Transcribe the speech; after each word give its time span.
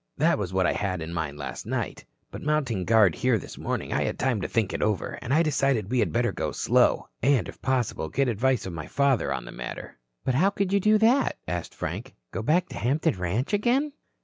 "That 0.17 0.39
was 0.39 0.51
what 0.51 0.65
I 0.65 0.73
had 0.73 0.99
in 0.99 1.13
mind 1.13 1.37
last 1.37 1.67
night. 1.67 2.03
But 2.31 2.41
mounting 2.41 2.85
guard 2.85 3.13
here 3.13 3.37
this 3.37 3.55
morning 3.55 3.93
I 3.93 4.01
had 4.03 4.17
time 4.17 4.41
to 4.41 4.47
think 4.47 4.73
it 4.73 4.81
over, 4.81 5.19
and 5.21 5.31
I 5.31 5.43
decided 5.43 5.91
we 5.91 5.99
had 5.99 6.11
better 6.11 6.31
go 6.31 6.51
slow 6.51 7.07
and, 7.21 7.47
if 7.47 7.61
possible, 7.61 8.09
get 8.09 8.25
the 8.25 8.31
advice 8.31 8.65
of 8.65 8.73
my 8.73 8.87
father 8.87 9.31
on 9.31 9.45
the 9.45 9.51
matter." 9.51 9.99
"But 10.25 10.33
how 10.33 10.49
could 10.49 10.73
you 10.73 10.79
do 10.79 10.97
that?" 10.97 11.37
asked 11.47 11.75
Frank. 11.75 12.15
"Go 12.31 12.41
back 12.41 12.67
to 12.69 12.77
Hampton 12.79 13.19
ranch 13.19 13.53
again?" 13.53 13.93